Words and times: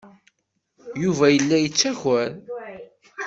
Yuba 1.01 1.25
yella 1.29 1.57
yettaker. 1.59 2.31